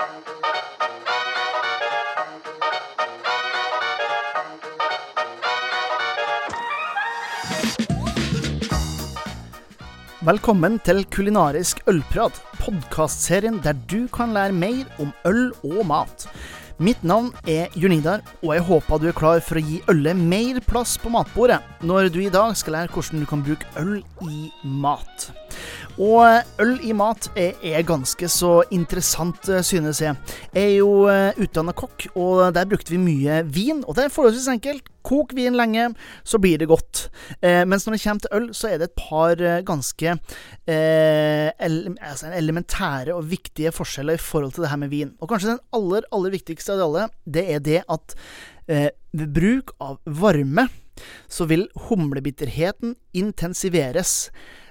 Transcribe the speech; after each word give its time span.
Velkommen 0.00 0.24
til 10.84 11.04
Kulinarisk 11.12 11.82
ølprat, 11.88 12.32
podkastserien 12.62 13.60
der 13.60 13.72
du 13.92 14.08
kan 14.08 14.32
lære 14.32 14.52
mer 14.56 14.84
om 15.04 15.12
øl 15.28 15.52
og 15.68 15.84
mat. 15.88 16.28
Mitt 16.80 17.04
navn 17.04 17.28
er 17.44 17.68
Junidar, 17.76 18.24
og 18.40 18.54
jeg 18.54 18.62
håper 18.70 18.98
du 19.02 19.06
er 19.10 19.18
klar 19.20 19.40
for 19.44 19.60
å 19.60 19.66
gi 19.66 19.82
ølet 19.92 20.16
mer 20.16 20.64
plass 20.64 20.96
på 20.96 21.12
matbordet, 21.12 21.60
når 21.84 22.08
du 22.08 22.24
i 22.24 22.32
dag 22.32 22.56
skal 22.56 22.72
lære 22.78 22.88
hvordan 22.94 23.20
du 23.20 23.26
kan 23.28 23.44
bruke 23.44 23.68
øl 23.76 24.00
i 24.24 24.48
mat. 24.64 25.28
Og 26.00 26.24
øl 26.62 26.76
i 26.86 26.94
mat 26.96 27.30
er, 27.34 27.58
er 27.62 27.86
ganske 27.88 28.28
så 28.30 28.60
interessant, 28.72 29.50
synes 29.66 30.00
jeg. 30.04 30.16
Jeg 30.54 30.62
er 30.62 30.76
jo 30.78 30.92
uh, 31.08 31.40
utdanna 31.40 31.74
kokk, 31.76 32.08
og 32.14 32.54
der 32.56 32.68
brukte 32.70 32.94
vi 32.94 33.02
mye 33.02 33.42
vin, 33.48 33.84
og 33.86 33.96
det 33.96 34.06
er 34.06 34.14
forholdsvis 34.14 34.50
enkelt. 34.54 34.88
Kok 35.06 35.32
vin 35.32 35.56
lenge, 35.56 35.86
så 36.24 36.38
blir 36.42 36.60
det 36.60 36.68
godt. 36.68 37.06
Eh, 37.40 37.62
mens 37.64 37.86
når 37.86 37.96
det 37.96 38.02
kommer 38.02 38.24
til 38.24 38.34
øl, 38.36 38.48
så 38.56 38.68
er 38.68 38.80
det 38.80 38.90
et 38.90 38.98
par 39.00 39.40
eh, 39.40 39.62
ganske 39.64 40.12
eh, 40.12 41.48
altså 41.56 42.32
elementære 42.36 43.14
og 43.16 43.30
viktige 43.30 43.72
forskjeller 43.72 44.18
i 44.18 44.22
forhold 44.22 44.52
til 44.52 44.66
det 44.66 44.72
her 44.72 44.82
med 44.82 44.92
vin. 44.92 45.14
Og 45.20 45.32
kanskje 45.32 45.54
den 45.54 45.62
aller, 45.76 46.04
aller 46.12 46.36
viktigste 46.36 46.76
av 46.76 46.80
de 46.80 46.86
alle, 46.88 47.08
det 47.24 47.46
er 47.54 47.64
det 47.64 47.80
at 47.88 48.16
eh, 48.68 48.90
ved 49.16 49.34
bruk 49.40 49.74
av 49.80 49.98
varme 50.04 50.68
så 51.32 51.46
vil 51.48 51.64
humlebitterheten 51.88 52.92
intensiveres. 53.16 54.28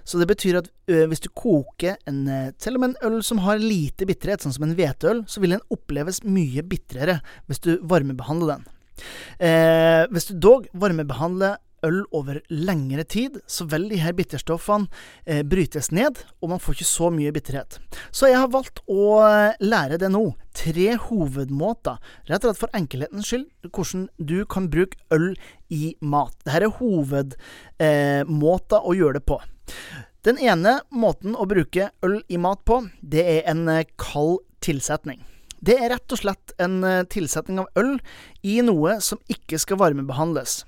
Så 0.10 0.18
det 0.18 0.26
betyr 0.32 0.58
at 0.64 0.72
ø, 0.90 1.04
hvis 1.12 1.22
du 1.22 1.30
koker 1.38 2.00
en, 2.10 2.24
selv 2.58 2.80
om 2.80 2.88
en 2.88 2.98
øl 3.06 3.20
som 3.26 3.44
har 3.46 3.62
lite 3.62 4.08
bitterhet, 4.10 4.42
sånn 4.42 4.56
som 4.56 4.66
en 4.66 4.74
hveteøl, 4.78 5.22
så 5.30 5.44
vil 5.44 5.54
den 5.54 5.66
oppleves 5.70 6.24
mye 6.26 6.66
bitrere 6.66 7.20
hvis 7.46 7.62
du 7.62 7.76
varmebehandler 7.86 8.58
den. 8.58 8.68
Eh, 9.40 10.04
hvis 10.12 10.30
du 10.32 10.40
dog 10.42 10.66
varmebehandler 10.74 11.60
øl 11.88 12.02
over 12.16 12.42
lengre 12.52 13.04
tid, 13.08 13.40
så 13.48 13.66
vil 13.72 13.90
de 13.92 14.00
her 14.02 14.14
bitterstoffene 14.18 14.88
eh, 15.26 15.44
brytes 15.48 15.92
ned, 15.96 16.16
og 16.42 16.50
man 16.54 16.60
får 16.60 16.74
ikke 16.76 16.90
så 16.90 17.10
mye 17.14 17.32
bitterhet. 17.36 17.80
Så 18.12 18.28
jeg 18.28 18.40
har 18.40 18.52
valgt 18.52 18.82
å 18.92 19.24
lære 19.64 19.98
det 20.02 20.12
nå. 20.12 20.26
Tre 20.60 20.98
hovedmåter, 21.06 21.96
rett 22.28 22.44
og 22.44 22.50
slett 22.50 22.64
for 22.66 22.76
enkelhetens 22.76 23.28
skyld, 23.30 23.48
hvordan 23.70 24.10
du 24.18 24.44
kan 24.50 24.68
bruke 24.72 25.00
øl 25.16 25.32
i 25.72 25.96
mat. 26.02 26.36
Dette 26.44 26.66
er 26.66 26.78
hovedmåter 26.82 28.80
eh, 28.82 28.84
å 28.84 28.98
gjøre 28.98 29.20
det 29.22 29.26
på. 29.30 29.40
Den 30.28 30.40
ene 30.42 30.82
måten 30.92 31.38
å 31.38 31.48
bruke 31.48 31.92
øl 32.04 32.20
i 32.28 32.40
mat 32.42 32.66
på, 32.68 32.82
det 33.02 33.24
er 33.24 33.46
en 33.52 33.68
eh, 33.72 33.86
kald 34.02 34.42
tilsetning. 34.64 35.22
Det 35.60 35.76
er 35.76 35.92
rett 35.92 36.16
og 36.16 36.22
slett 36.22 36.54
en 36.62 36.82
eh, 36.88 37.06
tilsetning 37.12 37.60
av 37.64 37.70
øl 37.80 37.98
i 38.48 38.60
noe 38.64 39.00
som 39.04 39.20
ikke 39.32 39.60
skal 39.60 39.80
varmebehandles. 39.82 40.64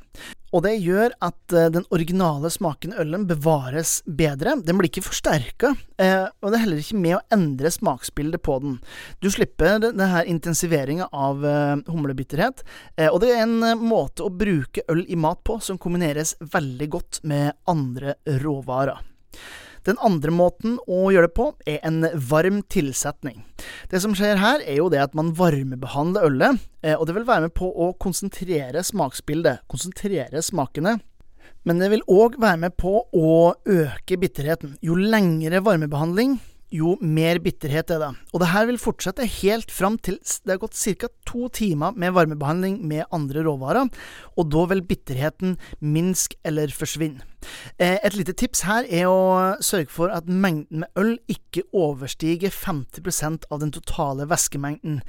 Og 0.51 0.65
det 0.65 0.73
gjør 0.83 1.13
at 1.23 1.55
eh, 1.55 1.69
den 1.71 1.85
originale 1.95 2.51
smaken 2.51 2.91
i 2.91 2.99
ølen 3.03 3.23
bevares 3.29 4.01
bedre. 4.05 4.57
Den 4.59 4.79
blir 4.79 4.91
ikke 4.91 5.05
forsterka, 5.05 5.71
eh, 5.95 6.27
og 6.41 6.51
det 6.51 6.59
er 6.59 6.63
heller 6.65 6.83
ikke 6.83 6.99
med 6.99 7.17
å 7.17 7.23
endre 7.37 7.71
smaksbildet 7.71 8.43
på 8.43 8.59
den. 8.65 8.77
Du 9.23 9.29
slipper 9.31 9.79
denne 9.85 10.25
intensiveringa 10.27 11.07
av 11.11 11.43
humlebitterhet, 11.87 12.63
og 13.07 13.17
det 13.23 13.31
er 13.31 13.43
en 13.45 13.79
måte 13.79 14.25
å 14.25 14.33
bruke 14.33 14.83
øl 14.91 15.05
i 15.07 15.17
mat 15.19 15.41
på 15.47 15.57
som 15.63 15.79
kombineres 15.81 16.35
veldig 16.41 16.87
godt 16.91 17.21
med 17.27 17.55
andre 17.71 18.17
råvarer. 18.43 18.99
Den 19.87 19.97
andre 20.05 20.33
måten 20.33 20.75
å 20.85 21.07
gjøre 21.09 21.29
det 21.29 21.35
på, 21.37 21.47
er 21.65 21.79
en 21.87 22.03
varm 22.29 22.61
tilsetning. 22.69 23.39
Det 23.89 24.01
som 24.03 24.13
skjer 24.17 24.37
her, 24.41 24.61
er 24.61 24.77
jo 24.77 24.89
det 24.93 25.01
at 25.01 25.15
man 25.17 25.33
varmebehandler 25.37 26.27
ølet, 26.29 26.61
eh, 26.85 26.93
og 26.97 27.07
det 27.09 27.15
vil 27.17 27.25
være 27.29 27.47
med 27.47 27.55
på 27.57 27.71
å 27.71 27.91
konsentrere 28.01 28.83
smaksbildet, 28.85 29.65
konsentrere 29.71 30.43
smakene. 30.45 30.99
Men 31.65 31.81
det 31.81 31.91
vil 31.93 32.05
òg 32.09 32.37
være 32.41 32.61
med 32.63 32.77
på 32.77 32.93
å 33.05 33.33
øke 33.69 34.17
bitterheten. 34.21 34.77
Jo 34.85 34.95
lengre 34.97 35.61
varmebehandling, 35.65 36.39
jo 36.71 36.95
mer 37.03 37.41
bitterhet 37.43 37.91
er 37.91 37.99
det. 38.01 38.11
Og 38.31 38.41
det 38.41 38.51
her 38.53 38.69
vil 38.69 38.79
fortsette 38.81 39.27
helt 39.41 39.73
fram 39.73 39.97
til 39.99 40.17
det 40.45 40.55
har 40.55 40.61
gått 40.61 40.77
ca. 40.77 41.09
to 41.27 41.49
timer 41.49 41.97
med 41.97 42.13
varmebehandling 42.15 42.79
med 42.87 43.09
andre 43.11 43.43
råvarer, 43.45 43.89
og 44.37 44.49
da 44.49 44.65
vil 44.71 44.85
bitterheten 44.85 45.57
minske 45.81 46.39
eller 46.45 46.71
forsvinne. 46.71 47.30
Eh, 47.77 47.97
et 47.97 48.15
lite 48.15 48.33
tips 48.37 48.63
her 48.67 48.87
er 48.87 49.07
å 49.09 49.57
sørge 49.63 49.91
for 49.93 50.13
at 50.13 50.29
mengden 50.29 50.83
med 50.83 50.99
øl 50.99 51.15
ikke 51.31 51.63
overstiger 51.75 52.53
50% 52.53 53.47
av 53.51 53.61
den 53.63 53.73
totale 53.73 54.27
væskemengden 54.29 54.99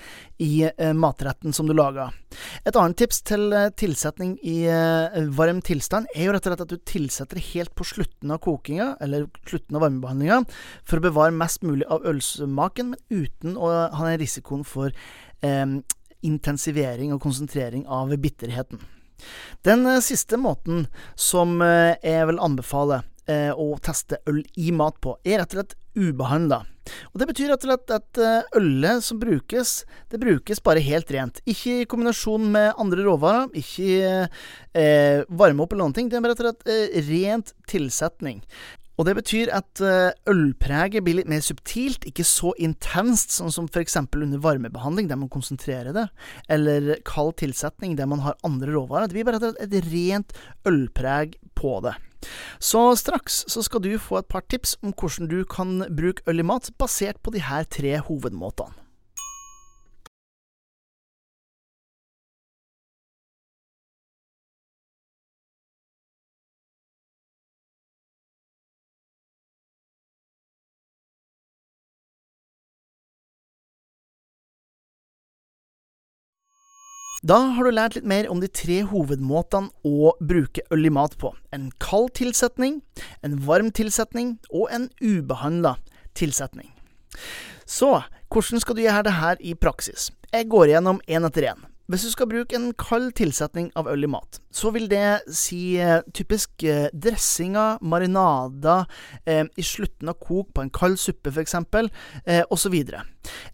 i 0.43 0.65
eh, 0.71 0.93
matretten 0.97 1.55
som 1.57 1.69
du 1.69 1.75
lager. 1.77 2.15
Et 2.65 2.77
annet 2.77 2.99
tips 3.03 3.23
til 3.29 3.53
eh, 3.57 3.71
tilsetning 3.77 4.37
i 4.43 4.59
varm 5.37 5.61
tilstand 5.65 6.09
er 6.15 6.27
jo 6.27 6.35
rett 6.35 6.47
og 6.47 6.53
slett 6.53 6.65
at 6.65 6.73
du 6.73 6.87
tilsetter 6.89 7.43
helt 7.53 7.75
på 7.79 7.87
slutten 7.87 8.33
av 8.35 8.41
kokinga, 8.45 8.95
eller 9.05 9.29
slutten 9.49 9.79
av 9.79 9.85
varmebehandlinga, 9.87 10.43
for 10.89 10.99
å 10.99 11.07
bevare 11.07 11.37
mest 11.37 11.65
mulig 11.67 11.89
av 11.93 12.07
ølsmaken, 12.09 12.95
men 12.95 13.23
uten 13.25 13.59
å 13.59 13.71
ha 13.93 14.09
den 14.09 14.21
risikoen 14.23 14.65
for 14.69 14.95
eh, 15.45 15.79
intensivering 16.23 17.13
og 17.15 17.23
konsentrering 17.25 17.87
av 17.91 18.15
bitterheten. 18.23 18.81
Den 19.67 19.87
eh, 19.87 20.03
siste 20.05 20.39
måten 20.41 20.87
som 21.15 21.61
eh, 21.63 21.95
jeg 22.03 22.29
vil 22.31 22.43
anbefale 22.43 23.03
eh, 23.31 23.53
å 23.55 23.77
teste 23.83 24.19
øl 24.31 24.43
i 24.59 24.75
mat 24.75 24.99
på, 25.03 25.17
er 25.25 25.43
rett 25.43 25.55
og 25.55 25.61
slett 25.61 25.77
ubehandla. 25.93 26.63
Og 27.13 27.21
Det 27.21 27.29
betyr 27.31 27.53
rett 27.53 27.63
og 27.63 27.71
slett 27.71 27.93
at 27.95 28.21
ølet 28.59 29.05
som 29.07 29.21
brukes, 29.23 29.85
det 30.11 30.19
brukes 30.19 30.59
bare 30.67 30.83
helt 30.83 31.13
rent. 31.15 31.39
Ikke 31.47 31.83
i 31.83 31.87
kombinasjon 31.87 32.49
med 32.57 32.73
andre 32.81 33.05
råvarer, 33.07 33.53
ikke 33.55 34.25
eh, 34.27 35.23
varme 35.31 35.63
opp 35.63 35.77
eller 35.77 35.85
noen 35.85 35.95
ting. 35.95 36.11
Det 36.11 36.19
er 36.19 36.27
rett 36.33 36.43
og 36.43 36.49
slett 36.49 36.73
eh, 36.75 36.99
rent 37.07 37.55
tilsetning. 37.71 38.43
Og 39.01 39.07
det 39.09 39.15
betyr 39.17 39.53
at 39.57 39.81
eh, 39.81 40.13
ølpreget 40.29 41.05
blir 41.05 41.17
litt 41.19 41.31
mer 41.31 41.43
subtilt, 41.45 42.05
ikke 42.09 42.27
så 42.29 42.53
intenst, 42.61 43.33
sånn 43.39 43.53
som 43.55 43.69
f.eks. 43.71 43.97
under 44.05 44.43
varmebehandling, 44.43 45.09
der 45.09 45.21
man 45.21 45.33
konsentrerer 45.33 45.95
det, 45.97 46.07
eller 46.53 46.93
kald 47.09 47.39
tilsetning, 47.41 47.97
der 47.97 48.11
man 48.11 48.25
har 48.27 48.39
andre 48.47 48.75
råvarer. 48.75 49.09
Det 49.09 49.17
blir 49.17 49.29
bare 49.29 49.55
et 49.57 49.79
rent 49.89 50.37
ølpreg 50.69 51.39
på 51.59 51.79
det. 51.87 51.97
Så 52.63 52.85
straks 53.01 53.43
så 53.51 53.65
skal 53.67 53.83
du 53.83 53.97
få 53.99 54.21
et 54.21 54.31
par 54.31 54.45
tips 54.47 54.77
om 54.85 54.93
hvordan 54.95 55.31
du 55.31 55.41
kan 55.49 55.81
bruke 55.91 56.23
øl 56.31 56.45
i 56.45 56.47
mat, 56.47 56.71
basert 56.79 57.19
på 57.25 57.35
de 57.35 57.43
her 57.43 57.67
tre 57.67 57.97
hovedmåtene. 58.07 58.82
Da 77.23 77.37
har 77.55 77.63
du 77.63 77.71
lært 77.71 77.95
litt 77.95 78.07
mer 78.11 78.27
om 78.27 78.41
de 78.43 78.49
tre 78.51 78.81
hovedmåtene 78.91 79.71
å 79.87 80.11
bruke 80.19 80.65
øl 80.75 80.89
i 80.89 80.91
mat 80.91 81.13
på. 81.21 81.31
En 81.55 81.69
kald 81.79 82.17
tilsetning, 82.19 82.81
en 83.23 83.37
varm 83.47 83.69
tilsetning 83.71 84.41
og 84.51 84.67
en 84.75 84.89
ubehandla 84.99 85.77
tilsetning. 86.19 86.73
Så 87.63 87.93
hvordan 88.27 88.65
skal 88.65 88.75
du 88.75 88.83
gjøre 88.83 89.05
det 89.07 89.15
her 89.21 89.39
i 89.39 89.55
praksis? 89.55 90.11
Jeg 90.35 90.51
går 90.51 90.73
igjennom 90.73 90.99
én 91.07 91.29
etter 91.29 91.53
én. 91.53 91.63
Hvis 91.93 92.07
du 92.07 92.13
skal 92.15 92.29
bruke 92.31 92.57
en 92.57 92.71
kald 92.81 93.11
tilsetning 93.19 93.67
av 93.77 93.85
øl 93.93 94.07
i 94.07 94.09
mat, 94.09 94.39
så 94.49 94.71
vil 94.73 94.87
det 94.89 95.27
si 95.37 95.75
eh, 95.77 95.99
typisk 96.17 96.65
eh, 96.65 96.87
dressinger, 96.97 97.83
marinader, 97.85 98.87
eh, 99.29 99.43
i 99.61 99.65
slutten 99.67 100.09
av 100.09 100.17
kok 100.17 100.55
på 100.57 100.65
en 100.65 100.71
kald 100.73 100.97
suppe 101.03 101.29
f.eks., 101.29 101.59
eh, 102.25 102.41
osv. 102.49 102.79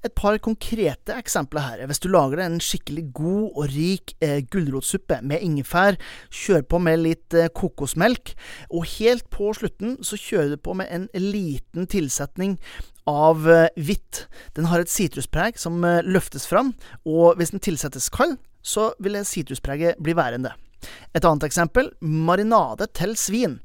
Et 0.07 0.15
par 0.15 0.39
konkrete 0.39 1.17
eksempler 1.19 1.67
her. 1.67 1.83
Hvis 1.91 1.99
du 2.05 2.07
lager 2.15 2.45
en 2.45 2.61
skikkelig 2.63 3.09
god 3.19 3.59
og 3.59 3.73
rik 3.75 4.15
eh, 4.23 4.39
gulrotsuppe 4.47 5.19
med 5.27 5.43
ingefær, 5.43 5.99
kjør 6.31 6.63
på 6.63 6.79
med 6.87 7.03
litt 7.03 7.35
eh, 7.35 7.51
kokosmelk, 7.51 8.37
og 8.71 8.87
helt 9.01 9.27
på 9.35 9.51
slutten 9.59 9.99
så 10.07 10.15
kjører 10.15 10.55
du 10.55 10.63
på 10.63 10.79
med 10.79 10.95
en 10.95 11.11
liten 11.19 11.91
tilsetning 11.91 12.61
av 13.09 13.49
eh, 13.51 13.69
hvitt. 13.77 14.27
Den 14.57 14.69
har 14.69 14.83
et 14.83 14.93
sitruspreg 14.93 15.59
som 15.61 15.81
eh, 15.87 16.05
løftes 16.05 16.47
fram, 16.49 16.75
og 17.09 17.39
hvis 17.39 17.55
den 17.55 17.65
tilsettes 17.65 18.11
kald, 18.13 18.37
så 18.63 18.93
vil 19.03 19.17
sitruspreget 19.25 20.01
bli 20.03 20.15
værende. 20.19 20.53
Et 21.17 21.25
annet 21.25 21.49
eksempel 21.49 21.91
marinade 22.05 22.87
til 22.95 23.17
svin. 23.19 23.59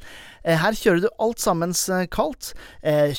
Eh, 0.43 0.57
her 0.61 0.77
kjører 0.77 1.03
du 1.03 1.11
alt 1.21 1.43
sammen 1.43 1.75
kaldt. 2.13 2.53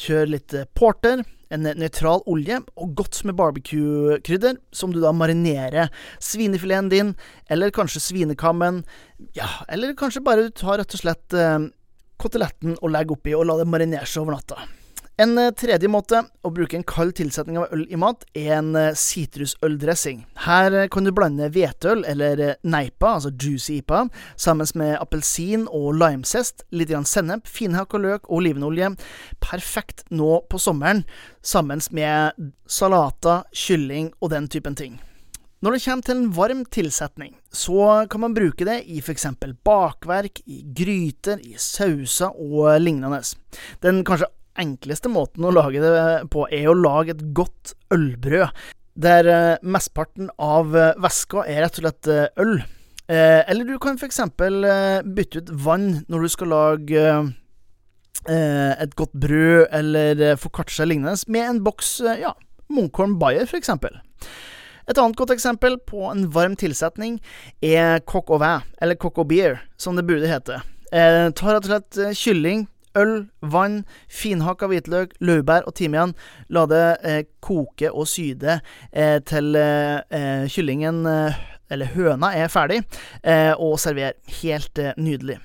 Kjør 0.01 0.31
litt 0.33 0.55
porter, 0.75 1.23
en 1.55 1.69
nøytral 1.79 2.25
olje 2.31 2.57
og 2.81 2.95
godt 2.99 3.21
med 3.29 3.37
barbecue-krydder, 3.39 4.57
som 4.75 4.95
du 4.95 4.99
da 5.03 5.13
marinerer 5.15 5.93
svinefileten 6.19 6.91
din, 6.91 7.13
eller 7.53 7.75
kanskje 7.75 8.03
svinekammen, 8.03 8.83
ja, 9.37 9.47
eller 9.69 9.95
kanskje 9.99 10.25
bare 10.25 10.49
du 10.49 10.57
tar 10.57 10.81
rett 10.81 10.97
og 10.97 11.05
slett 11.05 11.37
koteletten 12.19 12.79
og 12.81 12.91
legger 12.91 13.15
oppi 13.15 13.37
og 13.37 13.47
lar 13.47 13.63
det 13.63 13.71
marinere 13.71 14.09
seg 14.09 14.25
over 14.25 14.41
natta. 14.41 14.65
En 15.17 15.37
eh, 15.39 15.53
tredje 15.55 15.87
måte 15.87 16.25
å 16.43 16.51
bruke 16.51 16.75
en 16.75 16.87
kald 16.91 17.13
tilsetning 17.21 17.61
av 17.61 17.69
øl 17.75 17.85
i 17.87 17.99
mat, 18.01 18.25
er 18.35 18.57
en 18.57 18.73
eh, 18.75 18.97
sitrusøldressing. 18.99 20.25
Her 20.43 20.75
eh, 20.75 20.89
kan 20.91 21.07
du 21.07 21.13
blande 21.15 21.47
hveteøl, 21.55 22.03
eller 22.11 22.43
neipa, 22.67 23.13
altså 23.13 23.31
juicy 23.31 23.77
ipa, 23.79 24.09
sammen 24.35 24.67
med 24.75 24.97
appelsin 24.99 25.69
og 25.71 25.95
limezest, 26.03 26.67
litt 26.75 26.91
sennep, 27.07 27.47
finhakka 27.47 28.03
løk 28.03 28.27
og 28.27 28.41
olivenolje. 28.41 28.91
Perfekt 29.39 30.03
nå 30.11 30.41
på 30.51 30.59
sommeren, 30.59 31.07
sammen 31.47 31.87
med 31.95 32.51
salater, 32.67 33.47
kylling 33.55 34.11
og 34.19 34.35
den 34.35 34.51
typen 34.51 34.75
ting. 34.75 34.99
Når 35.63 35.77
det 35.77 35.85
kommer 35.87 36.05
til 36.05 36.19
en 36.19 36.31
varm 36.35 36.65
tilsetning, 36.67 37.37
så 37.55 38.03
kan 38.11 38.21
man 38.27 38.35
bruke 38.35 38.67
det 38.67 38.83
i 38.91 38.99
f.eks. 38.99 39.31
bakverk, 39.65 40.43
i 40.51 40.65
gryter, 40.75 41.39
i 41.39 41.55
sauser 41.55 42.35
og 42.35 42.75
lignende. 42.83 43.23
Den 43.81 44.03
kanskje 44.05 44.35
enkleste 44.61 45.11
måten 45.13 45.47
å 45.47 45.53
lage 45.55 45.83
det 45.83 45.93
på, 46.33 46.47
er 46.53 46.71
å 46.71 46.79
lage 46.79 47.15
et 47.15 47.25
godt 47.37 47.75
ølbrød. 47.95 48.65
Der 48.95 49.27
uh, 49.27 49.63
mesteparten 49.67 50.31
av 50.39 50.75
uh, 50.77 50.93
væska 51.03 51.43
er 51.51 51.65
rett 51.65 51.81
og 51.81 51.87
slett 51.87 52.11
uh, 52.11 52.27
øl. 52.43 52.61
eller 53.11 53.67
du 53.69 53.75
kan 53.83 53.99
f.eks. 53.99 54.21
Bytte 55.05 55.43
ut 55.43 55.51
vann 55.61 56.05
når 56.09 56.23
du 56.23 56.29
skal 56.33 56.49
lage 56.49 57.03
et 58.25 58.95
godt 58.97 59.13
brød 59.21 59.67
eller 59.77 60.39
foccaccia 60.41 60.87
lignende, 60.89 61.19
med 61.29 61.45
en 61.45 61.59
boks 61.67 61.99
ja, 62.23 62.31
Munkholm 62.73 63.19
Bayer 63.21 63.45
f.eks. 63.45 63.69
Et 64.89 64.97
annet 64.97 65.17
godt 65.17 65.35
eksempel 65.35 65.77
på 65.85 66.07
en 66.09 66.25
varm 66.33 66.57
tilsetning 66.57 67.19
er 67.61 68.01
coq 68.09 68.33
au 68.33 68.41
vin, 68.41 68.65
eller 68.81 68.97
coq 69.01 69.21
au 69.21 69.29
beer, 69.29 69.61
som 69.77 69.97
det 69.97 70.07
burde 70.09 70.31
hete. 70.31 70.63
Eh, 70.93 71.29
tar 71.37 71.57
rett 71.57 71.69
og 71.69 71.71
slett 71.71 72.19
kylling, 72.21 72.67
øl, 72.99 73.27
vann, 73.41 73.83
finhakka 74.09 74.69
hvitløk, 74.71 75.15
laurbær 75.21 75.67
og 75.69 75.75
timian. 75.79 76.15
La 76.49 76.67
det 76.71 76.85
eh, 77.05 77.23
koke 77.45 77.91
og 77.93 78.09
syde 78.11 78.61
eh, 78.93 79.19
til 79.27 79.57
eh, 79.61 80.01
eh 80.11 80.45
kyllingen, 80.51 81.05
eh, 81.07 81.41
eller 81.71 81.95
høna, 81.95 82.35
er 82.37 82.53
ferdig, 82.53 82.83
eh, 83.23 83.53
og 83.59 83.79
server. 83.81 84.15
Helt 84.43 84.79
nydelig. 84.97 85.41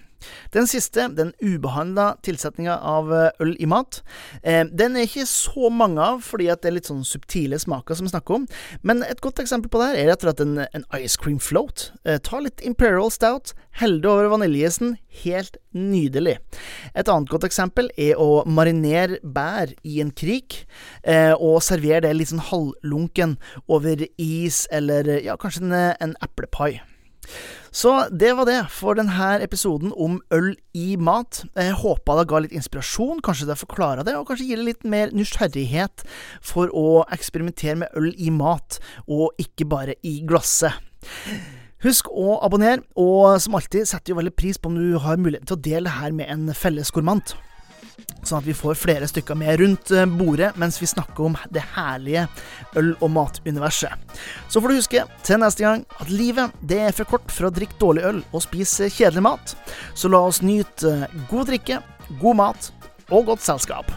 Den 0.54 0.68
siste, 0.70 1.08
den 1.16 1.32
ubehandla 1.42 2.14
tilsetninga 2.26 2.78
av 2.86 3.12
eh, 3.14 3.44
øl 3.44 3.56
i 3.60 3.68
mat, 3.70 4.02
eh, 4.44 4.64
den 4.66 4.98
er 4.98 5.08
ikke 5.08 5.28
så 5.30 5.70
mange 5.74 6.04
av, 6.04 6.22
fordi 6.26 6.50
at 6.52 6.64
det 6.64 6.72
er 6.72 6.78
litt 6.80 6.90
sånn 6.90 7.06
subtile 7.08 7.60
smaker 7.62 7.98
som 7.98 8.08
vi 8.08 8.14
snakker 8.14 8.40
om. 8.40 8.48
Men 8.84 9.04
et 9.08 9.22
godt 9.24 9.42
eksempel 9.44 9.72
på 9.72 9.82
det 9.82 9.92
her 9.92 10.02
er 10.02 10.12
rett 10.12 10.26
og 10.26 10.32
slett 10.32 10.44
en, 10.46 10.86
ice 11.00 11.20
cream 11.20 11.40
float. 11.44 11.90
Eh, 12.06 12.20
ta 12.24 12.42
litt 12.44 12.64
Imperial 12.66 13.12
Stout, 13.14 13.54
hell 13.80 14.00
det 14.04 14.12
over 14.12 14.32
vaniljeisen. 14.34 14.98
Helt 15.24 15.58
nydelig. 15.76 16.38
Et 16.94 17.10
annet 17.10 17.32
godt 17.32 17.48
eksempel 17.48 17.90
er 18.00 18.20
å 18.20 18.44
marinere 18.50 19.20
bær 19.24 19.74
i 19.84 20.00
en 20.04 20.12
krik, 20.14 20.64
og 21.40 21.62
servere 21.66 22.04
det 22.06 22.14
litt 22.18 22.32
sånn 22.32 22.44
halvlunken 22.50 23.38
over 23.72 24.06
is 24.22 24.66
eller 24.76 25.10
ja, 25.26 25.38
kanskje 25.40 25.66
en, 25.66 25.76
en 26.06 26.16
eplepai. 26.26 26.80
Så 27.72 27.92
det 28.10 28.32
var 28.38 28.48
det 28.50 28.58
for 28.74 28.98
denne 28.98 29.30
episoden 29.44 29.92
om 29.94 30.18
øl 30.34 30.56
i 30.74 30.96
mat. 30.98 31.44
Jeg 31.54 31.78
håpa 31.84 32.18
det 32.18 32.28
ga 32.32 32.42
litt 32.42 32.56
inspirasjon, 32.58 33.22
kanskje 33.26 33.50
det 33.52 33.60
forklarer 33.62 34.08
det, 34.08 34.16
og 34.18 34.26
kanskje 34.30 34.48
gir 34.50 34.62
det 34.62 34.68
litt 34.72 34.88
mer 34.90 35.14
nysgjerrighet 35.14 36.06
for 36.42 36.74
å 36.74 37.04
eksperimentere 37.14 37.78
med 37.84 38.00
øl 38.00 38.10
i 38.18 38.32
mat, 38.34 38.80
og 39.08 39.38
ikke 39.42 39.70
bare 39.70 39.98
i 40.02 40.20
glasset. 40.26 40.74
Husk 41.86 42.10
å 42.12 42.40
abonnere, 42.44 42.84
og 43.00 43.38
som 43.40 43.56
alltid 43.56 43.88
setter 43.88 44.12
jo 44.12 44.20
veldig 44.20 44.36
pris 44.36 44.58
på 44.60 44.72
om 44.72 44.80
du 44.80 44.98
har 45.00 45.22
muligheten 45.22 45.48
til 45.48 45.60
å 45.60 45.64
dele 45.70 45.86
det 45.88 46.00
her 46.02 46.18
med 46.18 46.34
en 46.34 46.50
felles 46.58 46.92
gormant 46.92 47.38
sånn 48.24 48.42
at 48.42 48.48
vi 48.48 48.56
får 48.58 48.78
flere 48.80 49.08
stykker 49.10 49.38
med 49.40 49.60
rundt 49.62 49.92
eh, 49.96 50.08
bordet 50.20 50.52
mens 50.60 50.80
vi 50.82 50.90
snakker 50.90 51.30
om 51.30 51.38
det 51.54 51.64
herlige 51.76 52.28
øl- 52.80 52.96
og 53.00 53.12
matuniverset. 53.16 53.94
Så 54.50 54.62
får 54.62 54.70
du 54.70 54.80
huske 54.80 55.06
til 55.26 55.42
neste 55.42 55.66
gang 55.66 55.86
at 56.00 56.12
livet 56.14 56.56
det 56.62 56.82
er 56.90 56.96
for 56.96 57.10
kort 57.10 57.32
for 57.34 57.50
å 57.50 57.54
drikke 57.54 57.80
dårlig 57.82 58.08
øl 58.12 58.24
og 58.32 58.46
spise 58.46 58.92
kjedelig 58.94 59.26
mat. 59.26 59.56
Så 59.96 60.12
la 60.12 60.22
oss 60.30 60.44
nyte 60.46 61.10
god 61.32 61.54
drikke, 61.54 61.82
god 62.22 62.42
mat 62.44 62.74
og 63.10 63.32
godt 63.32 63.46
selskap. 63.46 63.90